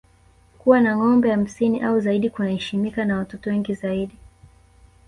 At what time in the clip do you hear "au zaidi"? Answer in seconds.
1.81-2.29